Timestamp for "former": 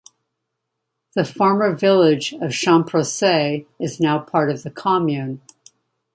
1.23-1.75